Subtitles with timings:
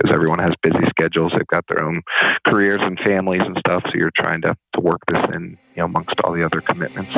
[0.00, 1.32] because everyone has busy schedules.
[1.36, 2.02] They've got their own
[2.46, 3.82] careers and families and stuff.
[3.86, 7.14] So you're trying to, to work this in, you know, amongst all the other commitments.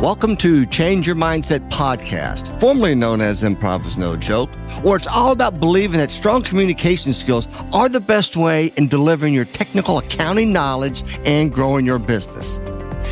[0.00, 4.48] Welcome to Change Your Mindset podcast, formerly known as Improv is No Joke,
[4.82, 9.34] where it's all about believing that strong communication skills are the best way in delivering
[9.34, 12.58] your technical accounting knowledge and growing your business.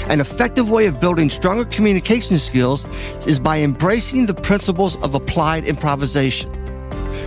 [0.06, 2.86] An effective way of building stronger communication skills
[3.26, 6.54] is by embracing the principles of applied improvisation.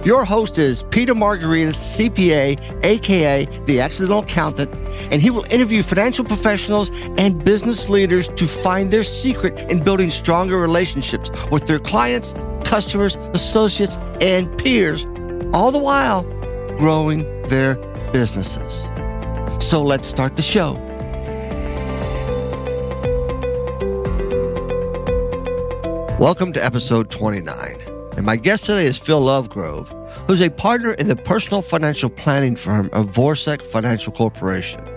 [0.04, 4.74] Your host is Peter Margaritis, CPA, aka the Accidental Accountant,
[5.12, 10.10] and he will interview financial professionals and business leaders to find their secret in building
[10.10, 15.06] stronger relationships with their clients, customers, associates, and peers,
[15.54, 16.24] all the while
[16.78, 17.76] growing their
[18.12, 18.90] businesses.
[19.64, 20.91] So let's start the show.
[26.22, 27.82] Welcome to episode 29.
[28.16, 29.88] And my guest today is Phil Lovegrove,
[30.28, 34.88] who's a partner in the personal financial planning firm of Vorsek Financial Corporation.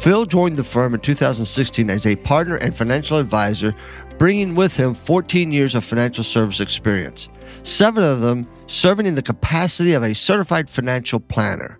[0.00, 3.74] Phil joined the firm in 2016 as a partner and financial advisor,
[4.16, 7.28] bringing with him 14 years of financial service experience,
[7.62, 11.78] seven of them serving in the capacity of a certified financial planner.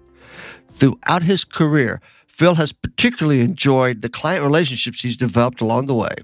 [0.69, 6.15] Throughout his career, Phil has particularly enjoyed the client relationships he's developed along the way.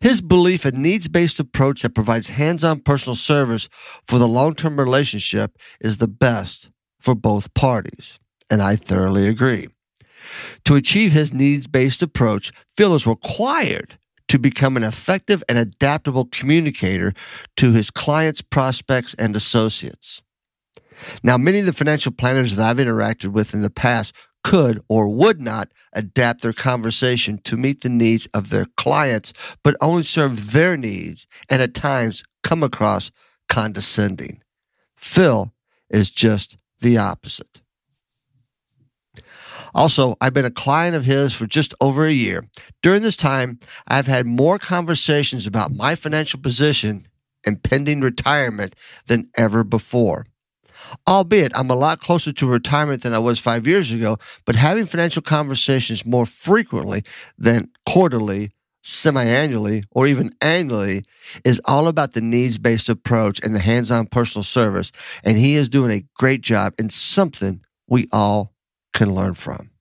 [0.00, 3.68] His belief in needs based approach that provides hands on personal service
[4.04, 8.18] for the long term relationship is the best for both parties.
[8.50, 9.68] And I thoroughly agree.
[10.64, 16.26] To achieve his needs based approach, Phil is required to become an effective and adaptable
[16.26, 17.12] communicator
[17.56, 20.22] to his clients, prospects, and associates.
[21.22, 25.08] Now, many of the financial planners that I've interacted with in the past could or
[25.08, 30.52] would not adapt their conversation to meet the needs of their clients, but only serve
[30.52, 33.10] their needs and at times come across
[33.48, 34.42] condescending.
[34.96, 35.52] Phil
[35.90, 37.60] is just the opposite.
[39.74, 42.46] Also, I've been a client of his for just over a year.
[42.82, 47.06] During this time, I've had more conversations about my financial position
[47.44, 48.76] and pending retirement
[49.06, 50.26] than ever before
[51.06, 54.86] albeit I'm a lot closer to retirement than I was five years ago, but having
[54.86, 57.04] financial conversations more frequently
[57.38, 61.04] than quarterly, semi annually, or even annually
[61.44, 64.92] is all about the needs based approach and the hands on personal service.
[65.24, 68.54] And he is doing a great job and something we all
[68.94, 69.71] can learn from.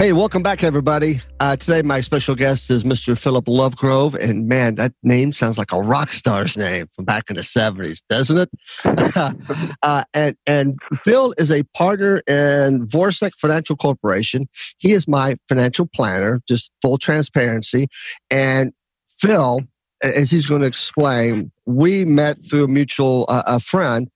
[0.00, 1.20] Hey, welcome back, everybody.
[1.40, 3.18] Uh, today, my special guest is Mr.
[3.18, 4.14] Philip Lovegrove.
[4.14, 8.00] And man, that name sounds like a rock star's name from back in the 70s,
[8.08, 8.50] doesn't it?
[9.82, 14.48] uh, and, and Phil is a partner in Vorsek Financial Corporation.
[14.78, 17.86] He is my financial planner, just full transparency.
[18.30, 18.72] And
[19.18, 19.60] Phil,
[20.02, 24.08] as he's going to explain, we met through a mutual uh, a friend,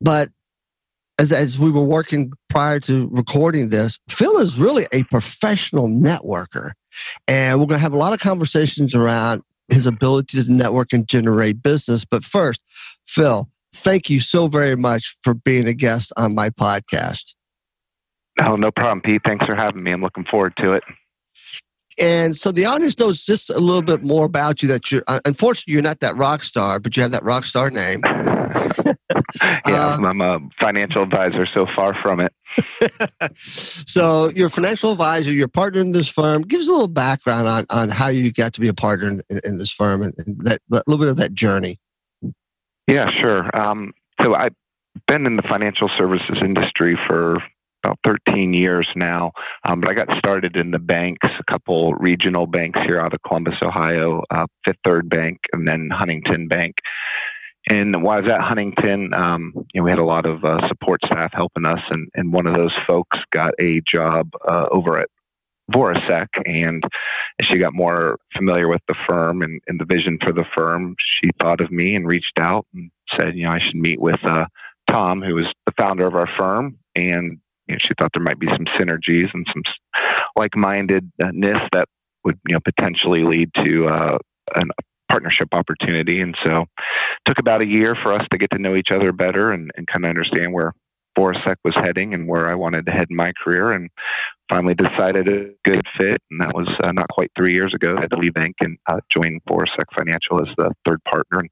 [0.00, 0.30] but
[1.22, 6.72] as, as we were working prior to recording this, Phil is really a professional networker.
[7.28, 11.06] And we're going to have a lot of conversations around his ability to network and
[11.06, 12.04] generate business.
[12.04, 12.60] But first,
[13.06, 17.34] Phil, thank you so very much for being a guest on my podcast.
[18.44, 19.22] Oh, no problem, Pete.
[19.24, 19.92] Thanks for having me.
[19.92, 20.82] I'm looking forward to it.
[21.98, 25.20] And so the audience knows just a little bit more about you that you're, uh,
[25.24, 28.00] unfortunately, you're not that rock star, but you have that rock star name.
[29.66, 32.32] yeah, um, I'm a financial advisor, so far from it.
[33.36, 36.42] so you're a financial advisor, you're partner in this firm.
[36.42, 39.40] Give us a little background on, on how you got to be a partner in,
[39.44, 41.80] in this firm and, and that, a little bit of that journey.
[42.86, 43.56] Yeah, sure.
[43.56, 44.54] Um, so I've
[45.06, 47.38] been in the financial services industry for
[47.84, 49.32] about 13 years now.
[49.64, 53.20] Um, but I got started in the banks, a couple regional banks here out of
[53.26, 56.74] Columbus, Ohio, uh, Fifth Third Bank, and then Huntington Bank.
[57.68, 60.66] And while I was at Huntington, um, you know, we had a lot of uh,
[60.68, 64.98] support staff helping us, and, and one of those folks got a job uh, over
[64.98, 65.08] at
[65.72, 66.82] Vorasek, and
[67.44, 71.30] she got more familiar with the firm and, and, the vision for the firm, she
[71.40, 74.46] thought of me and reached out and said, you know, I should meet with uh,
[74.90, 77.38] Tom, who was the founder of our firm, and
[77.68, 79.62] you know, she thought there might be some synergies and some
[80.36, 81.88] like-mindedness that
[82.24, 84.18] would you know potentially lead to uh,
[84.56, 84.62] a
[85.12, 86.20] partnership opportunity.
[86.20, 89.12] And so, it took about a year for us to get to know each other
[89.12, 90.72] better and, and kind of understand where
[91.16, 93.72] Vorasek was heading and where I wanted to head in my career.
[93.72, 93.90] And
[94.52, 97.96] finally decided a good fit, and that was uh, not quite three years ago.
[97.96, 101.48] I had to leave bank and uh, join Vorasek Financial as the third partner, and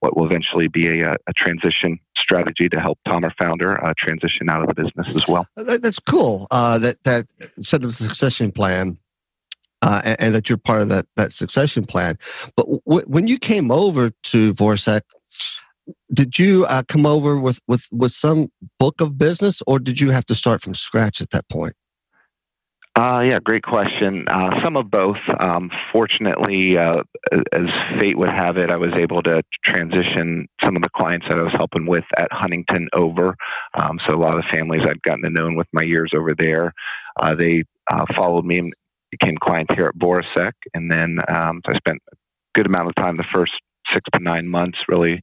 [0.00, 4.48] what will eventually be a, a transition strategy to help Tom, our founder, uh, transition
[4.48, 5.46] out of the business as well.
[5.56, 6.46] That's cool.
[6.50, 7.26] Uh, that that
[7.62, 8.98] set of succession plan.
[9.84, 12.16] Uh, and, and, that you're part of that that succession plan,
[12.56, 15.02] but w- when you came over to Vorasek,
[16.12, 20.10] did you uh, come over with, with with some book of business, or did you
[20.10, 21.74] have to start from scratch at that point?
[22.96, 24.24] Uh, yeah, great question.
[24.28, 25.18] Uh, some of both.
[25.40, 27.02] Um, fortunately, uh,
[27.52, 27.66] as
[27.98, 31.42] fate would have it, I was able to transition some of the clients that I
[31.42, 33.34] was helping with at Huntington over.
[33.74, 36.34] Um, so a lot of the families I'd gotten to know with my years over
[36.38, 36.72] there,
[37.20, 38.70] uh, they uh, followed me
[39.18, 40.52] became clients here at Vorasek.
[40.74, 42.16] And then um, so I spent a
[42.54, 43.52] good amount of time the first
[43.92, 45.20] six to nine months really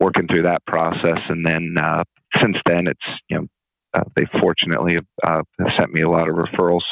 [0.00, 1.18] working through that process.
[1.28, 2.04] And then uh,
[2.40, 3.46] since then, it's you know
[3.94, 6.82] uh, they fortunately have, uh, sent me a lot of referrals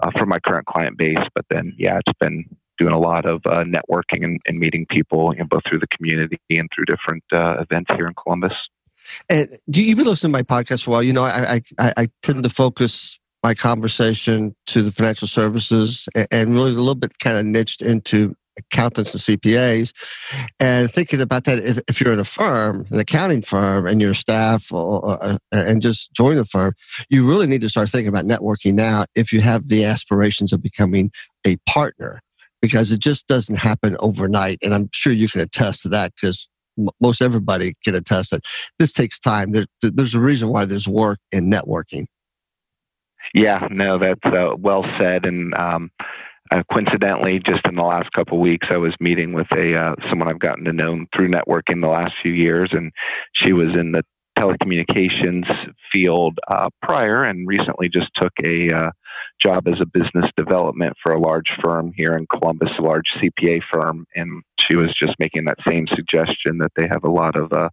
[0.00, 1.26] uh, from my current client base.
[1.34, 2.44] But then, yeah, it's been
[2.78, 5.88] doing a lot of uh, networking and, and, meeting people, you know, both through the
[5.88, 8.52] community and through different events here in Columbus.
[9.28, 11.02] And do you, you've been listening to my podcast for a while?
[11.02, 16.54] You know, I, I, I tend to focus my conversation to the financial services and
[16.54, 19.92] really a little bit kind of niched into accountants and CPAs.
[20.58, 24.14] And thinking about that, if, if you're in a firm, an accounting firm, and your
[24.14, 26.74] staff, or, or, uh, and just join the firm,
[27.08, 30.62] you really need to start thinking about networking now if you have the aspirations of
[30.62, 31.10] becoming
[31.46, 32.20] a partner,
[32.60, 34.58] because it just doesn't happen overnight.
[34.62, 36.48] And I'm sure you can attest to that because
[37.00, 38.44] most everybody can attest that
[38.78, 39.52] this takes time.
[39.52, 42.06] There, there's a reason why there's work in networking.
[43.34, 45.26] Yeah, no, that's uh, well said.
[45.26, 45.90] And um,
[46.50, 49.94] uh, coincidentally, just in the last couple of weeks, I was meeting with a uh,
[50.08, 52.90] someone I've gotten to know through networking the last few years, and
[53.34, 54.02] she was in the
[54.38, 55.44] telecommunications
[55.92, 58.90] field uh, prior, and recently just took a uh,
[59.42, 63.60] job as a business development for a large firm here in Columbus, a large CPA
[63.72, 67.52] firm, and she was just making that same suggestion that they have a lot of
[67.52, 67.68] uh,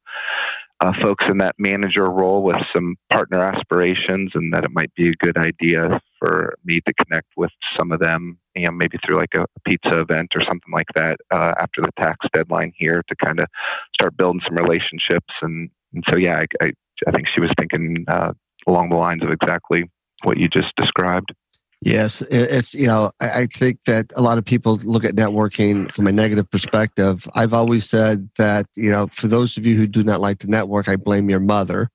[0.82, 5.10] uh, folks in that manager role with some partner aspirations, and that it might be
[5.10, 9.18] a good idea for me to connect with some of them, you know, maybe through
[9.18, 13.16] like a pizza event or something like that uh, after the tax deadline here to
[13.24, 13.48] kind of
[13.94, 15.34] start building some relationships.
[15.42, 16.72] And, and so, yeah, I, I,
[17.08, 18.34] I think she was thinking uh,
[18.68, 19.90] along the lines of exactly
[20.24, 21.34] what you just described.
[21.82, 26.08] Yes, it's you know I think that a lot of people look at networking from
[26.08, 27.28] a negative perspective.
[27.36, 30.48] I've always said that you know for those of you who do not like to
[30.48, 31.90] network, I blame your mother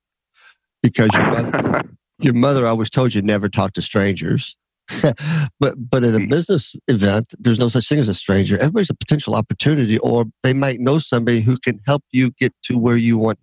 [0.81, 1.83] because your mother,
[2.19, 4.55] your mother always told you never talk to strangers.
[5.01, 5.15] but
[5.59, 6.29] but at a mm-hmm.
[6.29, 8.57] business event, there's no such thing as a stranger.
[8.57, 12.77] Everybody's a potential opportunity, or they might know somebody who can help you get to
[12.77, 13.39] where you want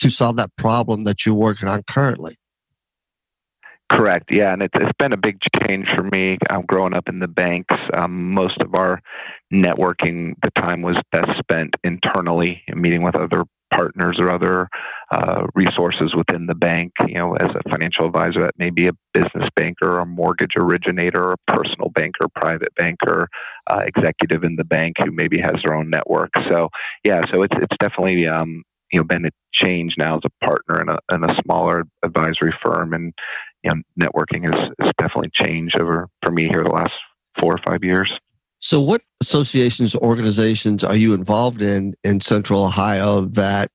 [0.00, 2.36] to solve that problem that you're working on currently.
[3.92, 4.30] Correct.
[4.30, 6.38] Yeah, and it's, it's been a big change for me.
[6.50, 9.00] Um, growing up in the banks, um, most of our
[9.52, 13.44] networking, the time was best spent internally, meeting with other
[13.74, 14.68] partners or other
[15.10, 16.92] uh, resources within the bank.
[17.06, 21.32] You know, as a financial advisor, that may be a business banker, a mortgage originator,
[21.32, 23.28] a personal banker, private banker,
[23.70, 26.30] uh, executive in the bank who maybe has their own network.
[26.48, 26.68] So,
[27.04, 30.80] yeah, so it's it's definitely um, you know been a change now as a partner
[30.80, 33.12] in a in a smaller advisory firm, and
[33.62, 36.92] you know, networking has, has definitely changed over for me here the last
[37.38, 38.12] four or five years.
[38.60, 43.70] So, what associations, organizations are you involved in in Central Ohio that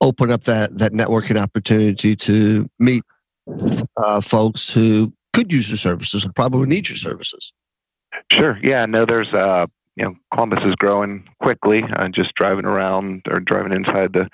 [0.00, 3.04] open up that that networking opportunity to meet
[3.96, 7.52] uh, folks who could use your services and probably need your services?
[8.30, 8.58] Sure.
[8.62, 8.84] Yeah.
[8.86, 9.66] No, there's uh,
[9.96, 11.82] you know, Columbus is growing quickly.
[11.96, 14.28] Uh, just driving around or driving inside the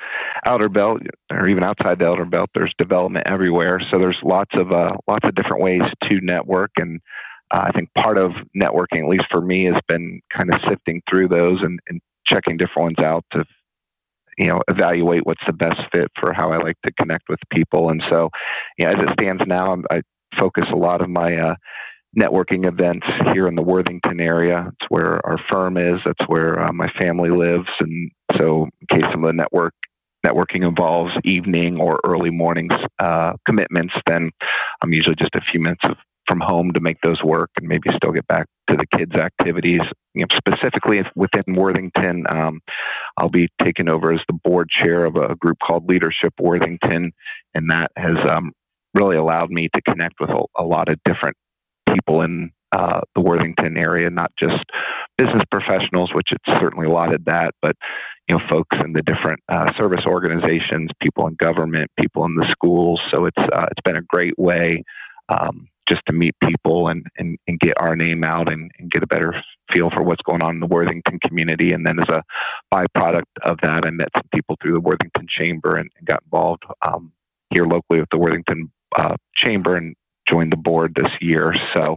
[0.47, 1.01] outer belt,
[1.33, 3.81] or even outside the outer belt, there's development everywhere.
[3.91, 7.01] So there's lots of uh, lots of different ways to network, and
[7.51, 11.03] uh, I think part of networking, at least for me, has been kind of sifting
[11.11, 13.45] through those and, and checking different ones out to
[14.37, 17.91] you know evaluate what's the best fit for how I like to connect with people.
[17.91, 18.31] And so,
[18.79, 20.03] you know, as it stands now, I'm, i
[20.39, 21.55] focus a lot of my uh,
[22.17, 24.69] networking events here in the Worthington area.
[24.69, 26.01] It's where our firm is.
[26.05, 27.69] That's where uh, my family lives.
[27.81, 29.75] And so, in case some of the network
[30.27, 34.31] networking involves evening or early mornings uh, commitments, then
[34.83, 35.85] I'm usually just a few minutes
[36.29, 39.81] from home to make those work and maybe still get back to the kids' activities.
[40.15, 42.61] You know, specifically within Worthington, um,
[43.17, 47.13] I'll be taking over as the board chair of a group called Leadership Worthington,
[47.55, 48.53] and that has um,
[48.95, 51.37] really allowed me to connect with a, a lot of different
[51.99, 54.65] people in uh, the Worthington area, not just
[55.17, 57.77] business professionals, which it's certainly allotted that, but
[58.29, 62.47] you know, folks in the different uh, service organizations, people in government, people in the
[62.51, 63.01] schools.
[63.11, 64.83] So it's uh, it's been a great way
[65.31, 69.03] um, just to meet people and, and, and get our name out and, and, get
[69.03, 69.35] a better
[69.73, 71.73] feel for what's going on in the Worthington community.
[71.73, 72.23] And then as a
[72.75, 76.65] byproduct of that, I met some people through the Worthington Chamber and, and got involved
[76.87, 77.13] um,
[77.51, 79.95] here locally with the Worthington uh, Chamber and
[80.31, 81.55] joined the board this year.
[81.75, 81.97] So,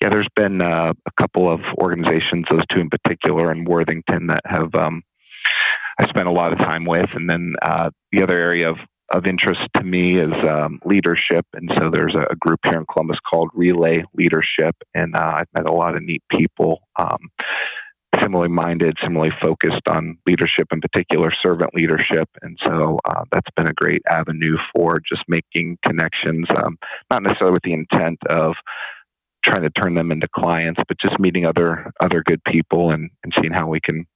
[0.00, 4.42] yeah, there's been uh, a couple of organizations, those two in particular, in Worthington that
[4.46, 5.02] have um,
[5.98, 7.08] I spent a lot of time with.
[7.14, 8.76] And then uh, the other area of
[9.12, 13.18] of interest to me is um, leadership, and so there's a, group here in Columbus
[13.28, 16.80] called Relay Leadership, and uh, I've met a lot of neat people.
[16.98, 17.18] Um,
[18.22, 22.28] similarly minded, similarly focused on leadership, in particular servant leadership.
[22.42, 26.78] And so uh, that's been a great avenue for just making connections, um,
[27.10, 28.54] not necessarily with the intent of
[29.44, 33.32] trying to turn them into clients, but just meeting other other good people and, and
[33.40, 34.06] seeing how we can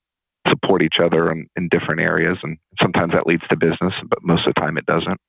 [0.48, 2.38] support each other in, in different areas.
[2.42, 5.20] And sometimes that leads to business, but most of the time it doesn't.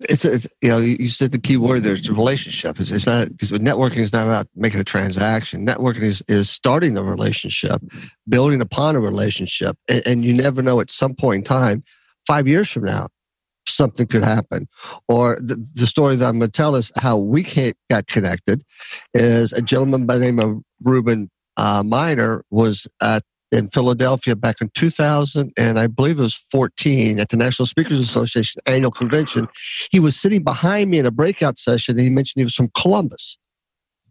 [0.00, 2.78] It's, it's, you know you said the key word there's a relationship.
[2.78, 5.66] It's, it's not because networking is not about making a transaction.
[5.66, 7.80] Networking is is starting a relationship,
[8.28, 11.82] building upon a relationship, and, and you never know at some point in time,
[12.26, 13.08] five years from now,
[13.66, 14.68] something could happen.
[15.08, 18.62] Or the, the story that I'm going to tell is how we got connected.
[19.14, 24.56] Is a gentleman by the name of Ruben uh, Miner was at in Philadelphia back
[24.60, 29.48] in 2000, and I believe it was 14 at the National Speakers Association annual convention.
[29.90, 32.70] He was sitting behind me in a breakout session, and he mentioned he was from
[32.76, 33.38] Columbus.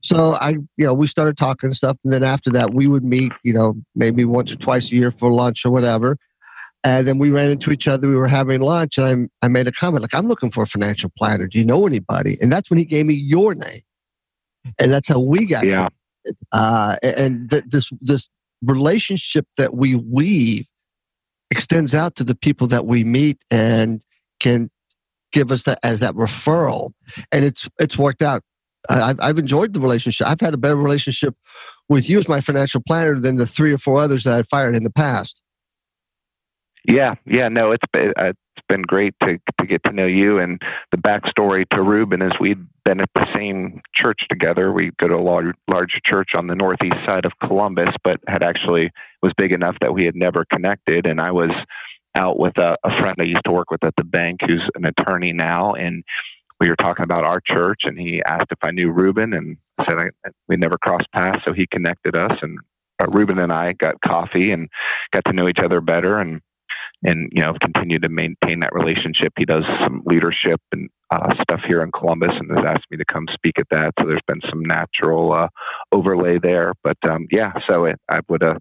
[0.01, 3.04] So I, you know, we started talking and stuff, and then after that, we would
[3.04, 6.18] meet, you know, maybe once or twice a year for lunch or whatever.
[6.84, 8.08] And then we ran into each other.
[8.08, 10.68] We were having lunch, and I, I made a comment like, "I'm looking for a
[10.68, 11.48] financial planner.
[11.48, 13.82] Do you know anybody?" And that's when he gave me your name,
[14.77, 15.65] and that's how we got.
[15.65, 15.89] Yeah.
[16.51, 18.30] Uh, and th- this this
[18.63, 20.65] relationship that we weave
[21.51, 24.01] extends out to the people that we meet and
[24.39, 24.69] can
[25.31, 26.91] give us that as that referral.
[27.31, 28.41] And it's it's worked out.
[28.89, 30.27] I've, I've enjoyed the relationship.
[30.27, 31.35] I've had a better relationship
[31.89, 34.75] with you as my financial planner than the three or four others that i fired
[34.75, 35.39] in the past.
[36.88, 40.98] Yeah yeah no it's it's been great to to get to know you and the
[40.98, 44.72] backstory to ruben is we'd been at the same church together.
[44.72, 48.43] We go to a large, large church on the northeast side of Columbus, but had
[48.43, 48.91] actually
[49.22, 51.07] was big enough that we had never connected.
[51.07, 51.50] And I was
[52.15, 54.86] out with a, a friend I used to work with at the bank, who's an
[54.86, 56.03] attorney now, and
[56.62, 59.98] we were talking about our church, and he asked if I knew Ruben, and said
[59.98, 60.10] I,
[60.48, 62.60] we never crossed paths, so he connected us, and
[63.01, 64.69] uh, Ruben and I got coffee and
[65.12, 66.39] got to know each other better, and
[67.05, 69.33] and you know continue to maintain that relationship.
[69.38, 73.05] He does some leadership and uh, stuff here in Columbus and has asked me to
[73.05, 73.93] come speak at that.
[74.00, 75.47] So there's been some natural uh,
[75.91, 76.74] overlay there.
[76.83, 78.57] But um, yeah, so it, I would have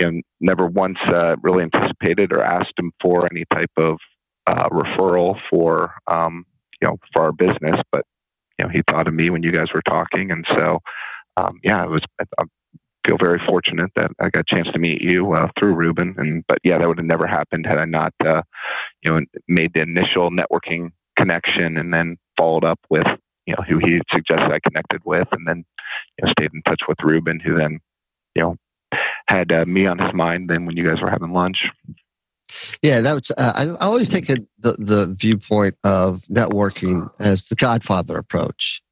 [0.00, 3.98] you know, never once uh, really anticipated or asked him for any type of
[4.46, 6.44] uh, referral for um,
[6.80, 8.04] you know for our business, but
[8.58, 10.78] you know he thought of me when you guys were talking, and so
[11.36, 12.02] um, yeah, it was.
[12.20, 12.44] I
[13.06, 16.44] feel very fortunate that I got a chance to meet you uh, through Ruben, and
[16.46, 18.42] but yeah, that would have never happened had I not uh,
[19.02, 23.06] you know made the initial networking connection and then followed up with
[23.46, 25.64] you know who he suggested I connected with, and then
[26.18, 27.80] you know, stayed in touch with Ruben, who then
[28.34, 28.56] you know
[29.28, 30.50] had uh, me on his mind.
[30.50, 31.58] Then when you guys were having lunch.
[32.82, 33.30] Yeah, that was.
[33.30, 38.82] Uh, I, I always take the the viewpoint of networking as the Godfather approach.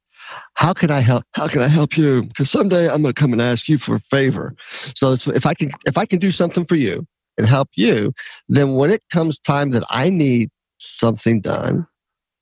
[0.55, 1.23] How can I help?
[1.33, 2.23] How can I help you?
[2.23, 4.55] Because someday I'm going to come and ask you for a favor.
[4.95, 7.05] So if I can, if I can do something for you
[7.37, 8.13] and help you,
[8.47, 11.87] then when it comes time that I need something done,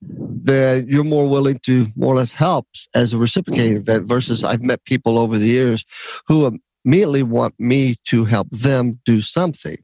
[0.01, 4.61] then you're more willing to more or less help as a reciprocating event versus I've
[4.61, 5.85] met people over the years
[6.27, 9.77] who immediately want me to help them do something.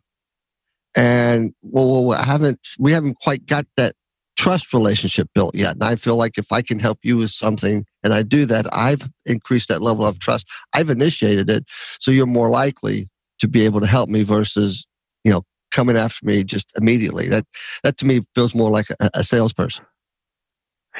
[0.95, 3.95] And well, I haven't, we haven't quite got that
[4.37, 5.73] trust relationship built yet.
[5.73, 8.65] And I feel like if I can help you with something and I do that,
[8.73, 10.47] I've increased that level of trust.
[10.73, 11.65] I've initiated it.
[11.99, 13.09] So you're more likely
[13.39, 14.85] to be able to help me versus,
[15.23, 17.27] you know, coming after me just immediately.
[17.29, 17.45] That,
[17.83, 19.85] that to me feels more like a, a salesperson.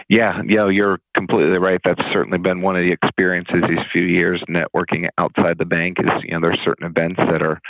[0.09, 1.79] Yeah, yeah, you're completely right.
[1.83, 6.09] That's certainly been one of the experiences these few years networking outside the bank is,
[6.23, 7.61] you know, there's certain events that are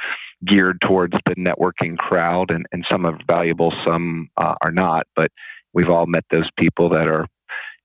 [0.45, 5.31] geared towards the networking crowd and, and some are valuable, some uh, are not, but
[5.73, 7.25] we've all met those people that are,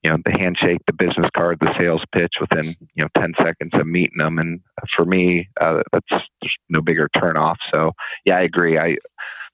[0.02, 3.72] you know, the handshake, the business card, the sales pitch within, you know, 10 seconds
[3.74, 4.38] of meeting them.
[4.38, 4.60] And
[4.96, 6.22] for me, uh, that's
[6.68, 7.56] no bigger turnoff.
[7.74, 7.92] So
[8.24, 8.78] yeah, I agree.
[8.78, 8.96] I,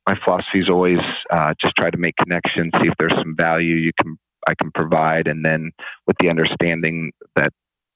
[0.06, 0.98] my philosophy is always
[1.30, 4.70] uh, just try to make connections, see if there's some value you can I can
[4.72, 5.70] provide, and then
[6.06, 7.12] with the understanding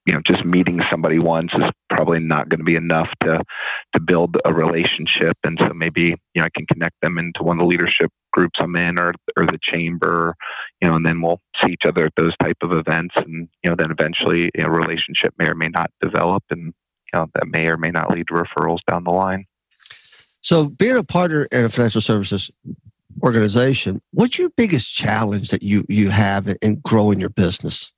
[0.08, 3.42] you know just meeting somebody once is probably not going to be enough to
[3.92, 7.58] to build a relationship, and so maybe you know I can connect them into one
[7.58, 10.34] of the leadership groups I'm in, or or the chamber,
[10.80, 13.68] you know, and then we'll see each other at those type of events, and you
[13.68, 16.72] know then eventually a relationship may or may not develop, and
[17.12, 19.44] you know that may or may not lead to referrals down the line.
[20.40, 22.50] So, being a partner in a financial services
[23.22, 27.92] organization, what's your biggest challenge that you you have in growing your business?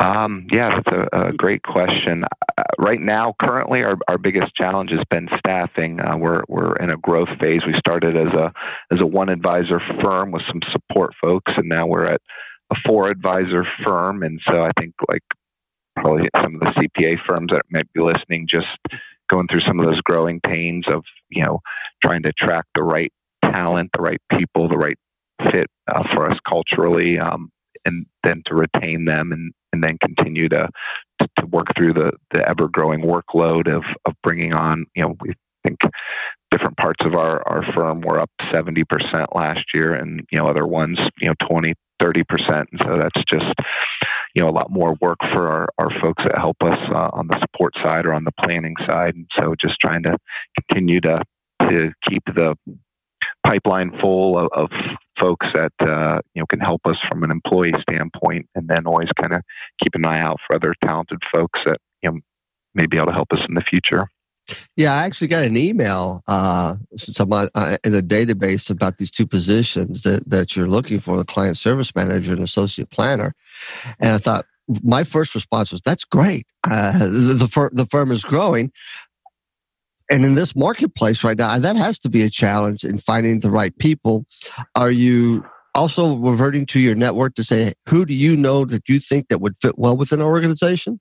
[0.00, 2.24] Um, yeah, that's a, a great question.
[2.58, 6.00] Uh, right now, currently, our, our biggest challenge has been staffing.
[6.00, 7.60] Uh, we're we're in a growth phase.
[7.66, 8.52] We started as a
[8.92, 12.20] as a one advisor firm with some support folks, and now we're at
[12.72, 14.22] a four advisor firm.
[14.22, 15.22] And so I think like
[15.96, 18.66] probably some of the CPA firms that might be listening, just
[19.30, 21.60] going through some of those growing pains of you know
[22.02, 23.12] trying to attract the right
[23.44, 24.98] talent, the right people, the right
[25.52, 27.50] fit uh, for us culturally, um,
[27.84, 30.68] and then to retain them and, and then continue to,
[31.20, 35.34] to, work through the, the ever growing workload of, of bringing on, you know, we
[35.66, 35.78] think
[36.50, 38.84] different parts of our, our firm were up 70%
[39.34, 42.22] last year and, you know, other ones, you know, 20, 30%.
[42.48, 43.52] And so that's just,
[44.34, 47.26] you know, a lot more work for our, our folks that help us uh, on
[47.28, 49.14] the support side or on the planning side.
[49.14, 50.16] And so just trying to
[50.60, 51.22] continue to,
[51.62, 52.56] to keep the
[53.44, 54.70] pipeline full of, of
[55.20, 59.08] folks that uh, you know can help us from an employee standpoint, and then always
[59.20, 59.42] kind of
[59.82, 62.20] keep an eye out for other talented folks that you know
[62.74, 64.08] may be able to help us in the future.
[64.76, 66.76] Yeah, I actually got an email uh,
[67.18, 71.56] uh, in the database about these two positions that, that you're looking for the client
[71.56, 73.34] service manager and associate planner.
[74.00, 74.44] And I thought,
[74.82, 76.46] my first response was, that's great.
[76.68, 78.70] Uh, the, the, fir- the firm is growing
[80.10, 83.50] and in this marketplace right now, that has to be a challenge in finding the
[83.50, 84.26] right people.
[84.74, 89.00] Are you also reverting to your network to say, who do you know that you
[89.00, 91.00] think that would fit well within our organization?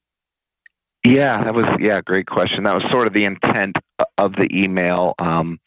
[1.05, 2.63] Yeah, that was yeah, great question.
[2.63, 3.75] That was sort of the intent
[4.17, 5.15] of the email.
[5.19, 5.59] Um,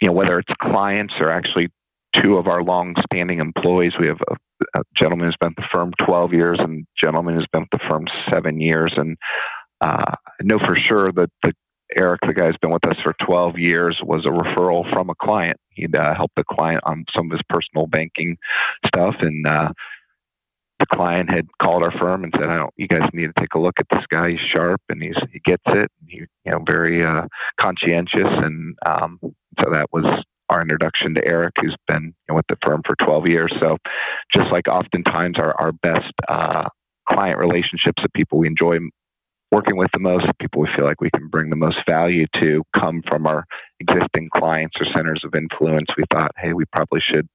[0.00, 1.68] you know, whether it's clients or actually
[2.14, 3.92] two of our long-standing employees.
[3.98, 4.34] We have a,
[4.78, 7.78] a gentleman who's been at the firm 12 years and a gentleman who's been at
[7.78, 8.92] the firm seven years.
[8.96, 9.16] And
[9.80, 11.52] uh, I know for sure that the
[11.96, 15.14] Eric, the guy who's been with us for 12 years, was a referral from a
[15.14, 15.56] client.
[15.70, 18.36] He'd uh, helped the client on some of his personal banking
[18.86, 19.70] stuff, and uh,
[20.78, 22.74] the client had called our firm and said, "I don't.
[22.76, 24.30] You guys need to take a look at this guy.
[24.30, 25.90] He's sharp and he's he gets it.
[26.06, 27.26] He, you know, very uh,
[27.60, 30.04] conscientious." And um, so that was
[30.50, 33.52] our introduction to Eric, who's been you know, with the firm for 12 years.
[33.60, 33.76] So,
[34.34, 36.68] just like oftentimes our our best uh,
[37.10, 38.78] client relationships, the people we enjoy
[39.50, 42.62] working with the most, people we feel like we can bring the most value to
[42.78, 43.44] come from our
[43.80, 45.86] existing clients or centers of influence.
[45.96, 47.28] We thought, hey, we probably should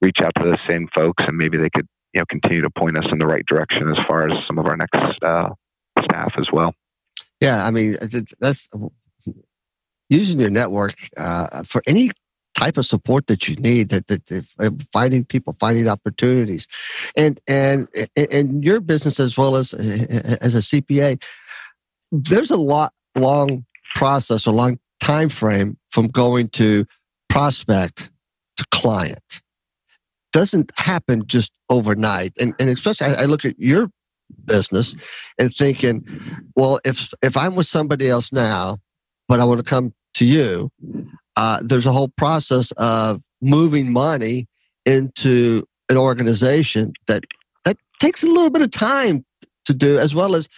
[0.00, 2.98] reach out to those same folks and maybe they could, you know, continue to point
[2.98, 5.48] us in the right direction as far as some of our next uh,
[6.04, 6.74] staff as well.
[7.40, 7.96] Yeah, I mean,
[8.38, 8.68] that's
[10.08, 12.10] using your network uh, for any
[12.54, 16.66] type of support that you need that, that, that, uh, finding people finding opportunities
[17.16, 21.20] and and and your business as well as as a cpa
[22.12, 26.86] there's a lot long process or long time frame from going to
[27.28, 28.10] prospect
[28.56, 29.42] to client.
[30.32, 32.32] Doesn't happen just overnight.
[32.38, 33.90] And, and especially I, I look at your
[34.44, 34.94] business
[35.38, 36.04] and thinking
[36.54, 38.78] well if if i'm with somebody else now
[39.28, 40.70] but i want to come to you
[41.36, 44.46] uh, there's a whole process of moving money
[44.84, 47.24] into an organization that
[47.64, 49.24] that takes a little bit of time
[49.64, 50.48] to do as well as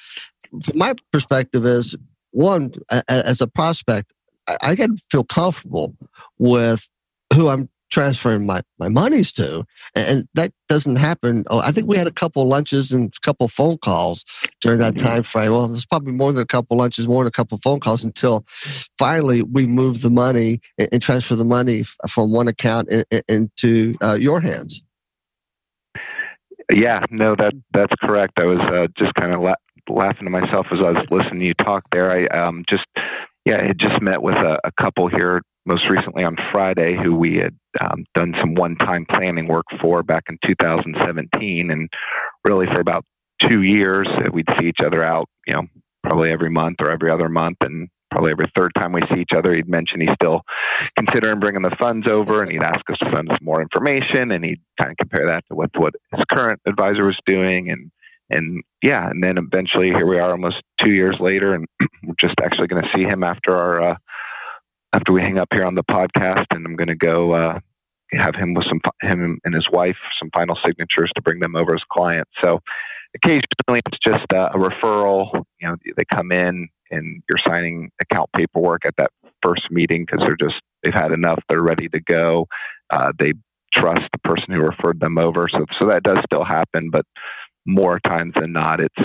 [0.75, 1.97] my perspective is
[2.31, 2.73] one
[3.09, 4.13] as a prospect,
[4.61, 5.95] I, got to feel comfortable
[6.39, 6.89] with
[7.33, 9.65] who I'm transferring my, my monies to.
[9.95, 11.45] And that doesn't happen.
[11.51, 14.25] Oh, I think we had a couple lunches and a couple phone calls
[14.63, 15.07] during that mm-hmm.
[15.07, 15.53] time frame.
[15.53, 18.47] Well, it's probably more than a couple lunches, more than a couple phone calls until
[18.99, 23.95] finally we move the money and, transfer the money from one account in, in, into
[24.03, 24.83] uh, your hands.
[26.73, 28.39] Yeah, no, that that's correct.
[28.39, 29.55] I was uh, just kind of la-
[29.89, 32.11] laughing to myself as I was listening to you talk there.
[32.11, 32.85] I um, just
[33.45, 37.15] yeah, I had just met with a, a couple here most recently on Friday who
[37.15, 41.89] we had um, done some one-time planning work for back in 2017, and
[42.45, 43.05] really for about
[43.41, 45.63] two years uh, we'd see each other out, you know,
[46.03, 49.33] probably every month or every other month, and probably every third time we see each
[49.37, 50.43] other, he'd mention he's still
[50.97, 54.45] considering bringing the funds over, and he'd ask us to send us more information, and
[54.45, 57.91] he'd kind of compare that to what what his current advisor was doing, and
[58.33, 61.67] and yeah, and then eventually here we are, almost two years later, and
[62.05, 63.97] we're just actually going to see him after our uh,
[64.93, 67.59] after we hang up here on the podcast, and I'm going to go uh,
[68.13, 71.75] have him with some him and his wife some final signatures to bring them over
[71.75, 72.31] as clients.
[72.43, 72.61] So
[73.15, 75.45] occasionally it's just a referral.
[75.61, 79.11] You know, they come in and you're signing account paperwork at that
[79.43, 81.43] first meeting because they're just they've had enough.
[81.49, 82.47] They're ready to go.
[82.91, 83.33] Uh, they
[83.75, 85.49] trust the person who referred them over.
[85.51, 87.07] So so that does still happen, but
[87.67, 89.05] more times than not, it's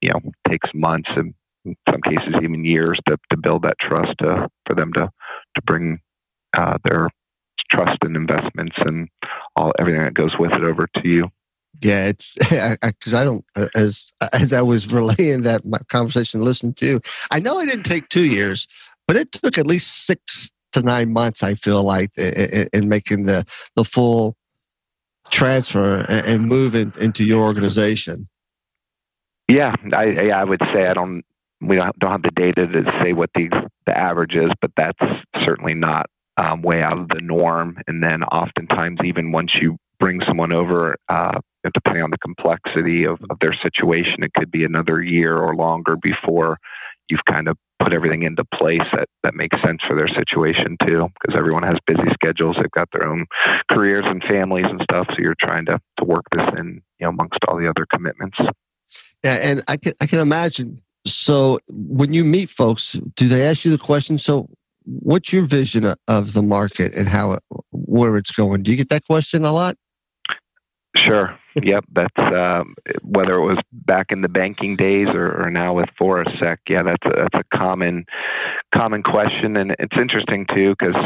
[0.00, 4.10] you know takes months and in some cases even years to, to build that trust
[4.20, 5.10] to, for them to
[5.54, 5.98] to bring
[6.56, 7.08] uh, their
[7.70, 9.08] trust and investments and
[9.56, 11.28] all everything that goes with it over to you.
[11.80, 16.40] Yeah, it's because I, I, don't uh, as as I was relaying that my conversation
[16.40, 17.00] listened to.
[17.30, 18.66] I know it didn't take two years,
[19.06, 21.42] but it took at least six to nine months.
[21.42, 23.44] I feel like in, in making the
[23.76, 24.36] the full
[25.30, 28.28] transfer and, and move in, into your organization.
[29.48, 31.24] Yeah, I I would say I don't
[31.60, 33.48] we don't have the data to say what the
[33.86, 34.98] the average is, but that's
[35.44, 37.78] certainly not um, way out of the norm.
[37.86, 41.40] And then oftentimes, even once you bring someone over, uh,
[41.74, 45.96] depending on the complexity of, of their situation, it could be another year or longer
[45.96, 46.58] before
[47.08, 51.08] you've kind of put everything into place that, that makes sense for their situation too,
[51.20, 52.56] because everyone has busy schedules.
[52.56, 53.26] They've got their own
[53.70, 55.06] careers and families and stuff.
[55.10, 58.36] So you're trying to, to work this in, you know, amongst all the other commitments.
[59.22, 59.34] Yeah.
[59.34, 60.82] And I can, I can imagine.
[61.06, 64.18] So when you meet folks, do they ask you the question?
[64.18, 64.48] So
[64.84, 67.38] what's your vision of the market and how
[67.70, 68.62] where it's going?
[68.62, 69.76] Do you get that question a lot?
[71.04, 71.38] Sure.
[71.62, 71.84] yep.
[71.92, 76.58] That's um, whether it was back in the banking days or, or now with Forusec.
[76.68, 78.04] Yeah, that's a, that's a common
[78.72, 80.96] common question, and it's interesting too because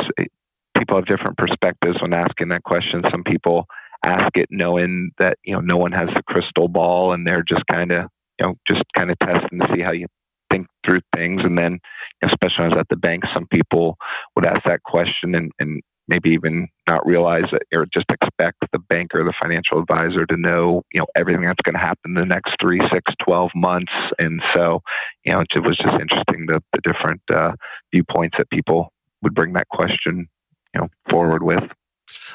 [0.76, 3.02] people have different perspectives when asking that question.
[3.10, 3.66] Some people
[4.04, 7.62] ask it knowing that you know no one has the crystal ball, and they're just
[7.70, 8.06] kind of
[8.38, 10.06] you know just kind of testing to see how you
[10.50, 11.42] think through things.
[11.44, 11.78] And then,
[12.24, 13.96] especially when I was at the bank, some people
[14.36, 18.78] would ask that question and, and maybe even not realize it or just expect the
[18.78, 22.26] banker, the financial advisor to know, you know, everything that's going to happen in the
[22.26, 23.92] next three, six, 12 months.
[24.18, 24.82] And so,
[25.24, 27.52] you know, it was just interesting the, the different uh,
[27.92, 30.28] viewpoints that people would bring that question,
[30.74, 31.62] you know, forward with.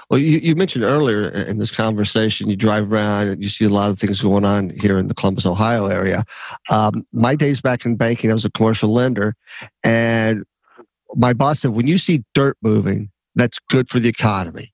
[0.09, 3.69] Well, you, you mentioned earlier in this conversation, you drive around and you see a
[3.69, 6.23] lot of things going on here in the Columbus, Ohio area.
[6.69, 9.35] Um, my days back in banking, I was a commercial lender,
[9.83, 10.45] and
[11.15, 14.73] my boss said, when you see dirt moving, that's good for the economy.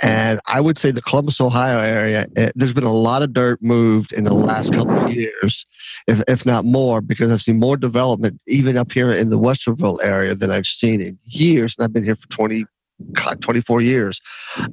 [0.00, 3.60] And I would say the Columbus, Ohio area, eh, there's been a lot of dirt
[3.60, 5.66] moved in the last couple of years,
[6.06, 9.98] if, if not more, because I've seen more development even up here in the Westerville
[10.00, 11.74] area than I've seen in years.
[11.76, 12.64] And I've been here for 20,
[13.12, 14.20] God, 24 years.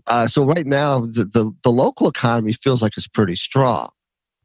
[0.05, 3.89] Uh, so right now, the, the, the, local economy feels like it's pretty strong.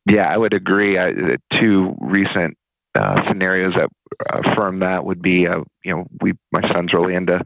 [0.06, 0.98] Yeah, I would agree.
[0.98, 1.12] I,
[1.60, 2.56] two recent
[2.94, 3.88] uh, scenarios that
[4.30, 7.40] affirm that would be, uh, you know, we my son's really into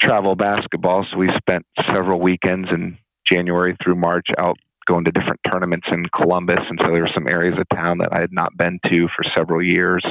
[0.00, 2.96] travel basketball, so we spent several weekends in
[3.30, 7.26] January through March out going to different tournaments in Columbus, and so there were some
[7.28, 10.04] areas of town that I had not been to for several years,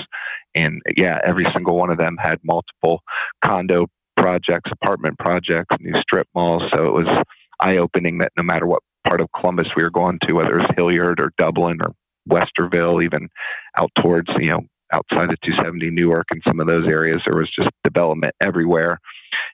[0.55, 3.01] and yeah, every single one of them had multiple
[3.43, 6.63] condo projects, apartment projects, new strip malls.
[6.73, 7.25] So it was
[7.59, 10.61] eye opening that no matter what part of Columbus we were going to, whether it
[10.61, 11.93] was Hilliard or Dublin or
[12.29, 13.29] Westerville, even
[13.77, 14.61] out towards you know
[14.93, 18.99] outside of 270 Newark and some of those areas, there was just development everywhere.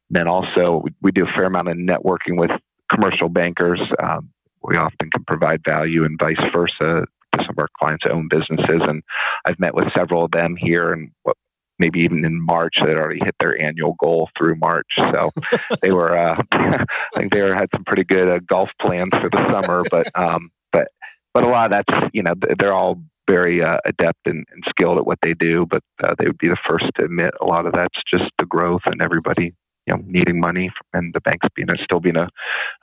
[0.10, 2.52] And then also, we, we do a fair amount of networking with
[2.92, 3.82] commercial bankers.
[4.04, 4.30] Um,
[4.64, 8.82] we often can provide value and vice versa to some of our clients' own businesses.
[8.88, 9.02] And
[9.46, 11.38] I've met with several of them here and what
[11.80, 14.88] maybe even in March they had already hit their annual goal through March.
[14.98, 15.32] So
[15.82, 19.30] they were, uh, I think they were, had some pretty good uh, golf plans for
[19.30, 19.84] the summer.
[19.90, 20.90] But um, but
[21.34, 24.98] but a lot of that's you know they're all very uh, adept and, and, skilled
[24.98, 27.66] at what they do, but uh, they would be the first to admit a lot
[27.66, 29.54] of that's just the growth and everybody
[29.86, 32.30] you know needing money and the banks being still being a,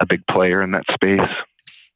[0.00, 1.20] a big player in that space.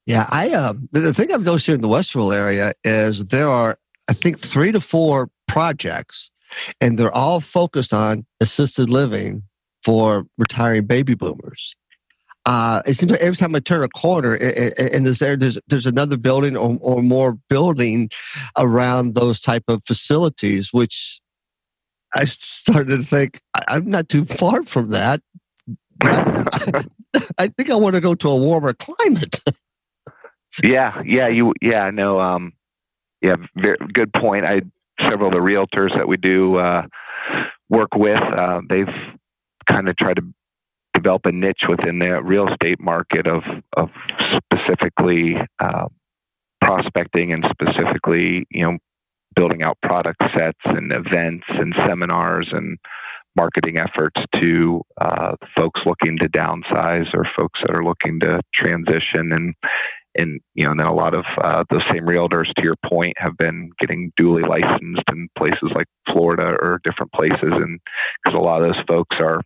[0.07, 3.79] Yeah, I uh, the thing I've noticed here in the Westville area is there are
[4.09, 6.31] I think three to four projects,
[6.81, 9.43] and they're all focused on assisted living
[9.85, 11.75] for retiring baby boomers.
[12.47, 15.87] Uh, it seems like every time I turn a corner and there's there, there's there's
[15.87, 18.11] another building or, or more building
[18.57, 21.21] around those type of facilities, which
[22.15, 25.21] I started to think I'm not too far from that.
[26.03, 29.41] I, think I want to go to a warmer climate.
[30.63, 32.55] yeah, yeah, you, yeah, no, um,
[33.21, 34.47] yeah, very good point.
[34.47, 34.63] I
[35.09, 36.87] several of the realtors that we do uh,
[37.69, 38.89] work with, uh, they've
[39.67, 40.23] kind of tried to
[40.95, 43.43] develop a niche within the real estate market of
[43.77, 43.91] of
[44.53, 45.87] specifically uh,
[46.61, 48.77] prospecting and specifically, you know,
[49.35, 52.79] building out product sets and events and seminars and
[53.37, 59.33] marketing efforts to uh, folks looking to downsize or folks that are looking to transition.
[59.33, 59.55] And
[60.17, 63.15] and you know, and then a lot of uh, those same realtors, to your point,
[63.17, 67.79] have been getting duly licensed in places like Florida or different places, and
[68.25, 69.41] because a lot of those folks are,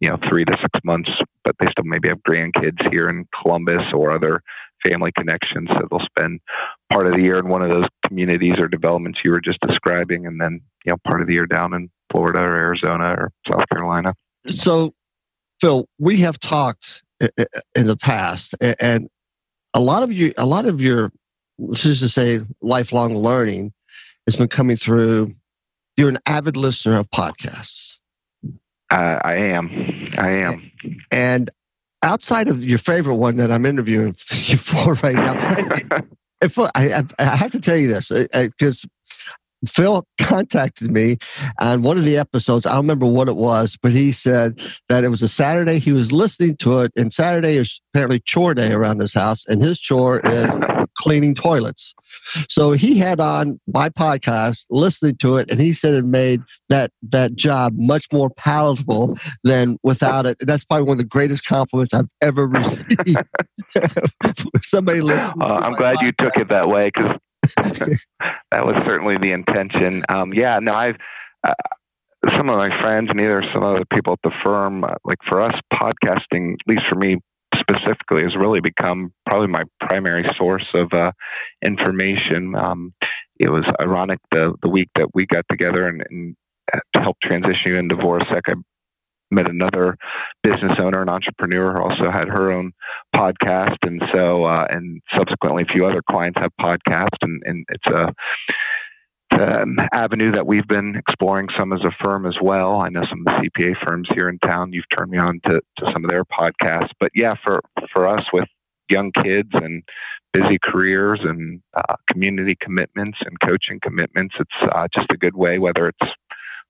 [0.00, 1.10] you know, three to six months,
[1.44, 4.42] but they still maybe have grandkids here in Columbus or other
[4.86, 6.40] family connections, so they'll spend
[6.90, 10.26] part of the year in one of those communities or developments you were just describing,
[10.26, 13.64] and then you know, part of the year down in Florida or Arizona or South
[13.70, 14.14] Carolina.
[14.48, 14.94] So,
[15.60, 19.08] Phil, we have talked in the past, and
[19.74, 21.12] a lot of you, a lot of your,
[21.58, 23.74] let's just say, lifelong learning
[24.26, 25.34] has been coming through.
[25.98, 27.98] You're an avid listener of podcasts.
[28.90, 29.70] Uh, I am.
[30.18, 30.70] I am.
[31.10, 31.50] And
[32.02, 35.34] outside of your favorite one that I'm interviewing you for right now,
[36.40, 41.18] and, I, I, have to tell you this because uh, uh, Phil contacted me
[41.58, 42.64] on one of the episodes.
[42.66, 45.78] I don't remember what it was, but he said that it was a Saturday.
[45.78, 49.62] He was listening to it, and Saturday is apparently chore day around his house, and
[49.62, 50.50] his chore is
[51.00, 51.94] cleaning toilets.
[52.48, 56.92] So he had on my podcast, listening to it, and he said it made that
[57.10, 60.36] that job much more palatable than without it.
[60.40, 63.16] That's probably one of the greatest compliments I've ever received.
[64.62, 65.40] Somebody listening.
[65.40, 66.02] Uh, I'm glad podcast.
[66.02, 67.16] you took it that way because
[68.50, 70.04] that was certainly the intention.
[70.08, 70.96] Um, yeah, no, I've
[71.46, 71.54] uh,
[72.36, 75.18] some of my friends and either some of the people at the firm, uh, like
[75.26, 77.16] for us, podcasting, at least for me
[77.70, 81.12] specifically, has really become probably my primary source of uh,
[81.64, 82.54] information.
[82.54, 82.92] Um,
[83.38, 86.36] it was ironic the the week that we got together and, and
[86.96, 88.42] helped transition you into Voracek.
[88.48, 88.54] I
[89.30, 89.96] met another
[90.42, 92.72] business owner, an entrepreneur who also had her own
[93.14, 93.76] podcast.
[93.82, 98.12] And so, uh, and subsequently, a few other clients have podcasts, and, and it's a,
[99.32, 102.76] an avenue that we've been exploring some as a firm as well.
[102.80, 104.72] I know some of the CPA firms here in town.
[104.72, 107.60] You've turned me on to, to some of their podcasts, but yeah, for
[107.92, 108.48] for us with
[108.88, 109.82] young kids and
[110.32, 115.58] busy careers and uh, community commitments and coaching commitments, it's uh, just a good way.
[115.58, 116.12] Whether it's